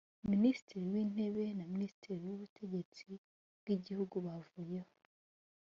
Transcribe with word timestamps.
minisitiri 0.31 0.85
w 0.93 0.95
intebe 1.03 1.43
naminisitiri 1.57 2.17
w 2.25 2.29
ubutegetsi 2.35 3.07
bw 3.59 3.67
igihugu 3.75 4.15
bavuyeho 4.25 4.91